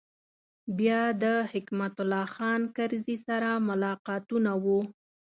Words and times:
بیا 0.77 1.01
د 1.23 1.25
حکمت 1.51 1.93
الله 2.03 2.25
خان 2.35 2.61
کرزي 2.75 3.17
سره 3.27 3.49
ملاقاتونه 3.67 4.51
و. 4.63 4.65